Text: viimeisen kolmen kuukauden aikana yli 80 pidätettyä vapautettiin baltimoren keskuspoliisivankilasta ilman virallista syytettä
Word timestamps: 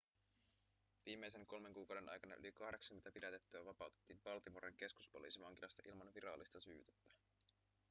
viimeisen 1.05 1.45
kolmen 1.47 1.73
kuukauden 1.73 2.09
aikana 2.09 2.35
yli 2.35 2.51
80 2.51 3.11
pidätettyä 3.11 3.65
vapautettiin 3.65 4.21
baltimoren 4.23 4.77
keskuspoliisivankilasta 4.77 5.83
ilman 5.89 6.13
virallista 6.13 6.59
syytettä 6.59 7.15